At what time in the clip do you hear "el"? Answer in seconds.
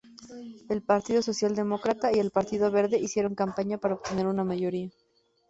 0.67-0.81, 2.17-2.31